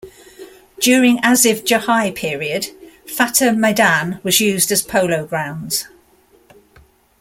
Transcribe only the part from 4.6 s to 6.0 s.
as Polo Grounds.